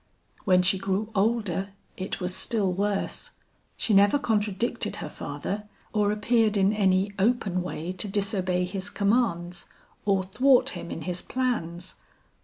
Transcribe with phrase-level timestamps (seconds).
[0.45, 3.33] "When she grew older it was still worse.
[3.77, 9.67] She never contradicted her father, or appeared in any open way to disobey his commands,
[10.03, 11.97] or thwart him in his plans.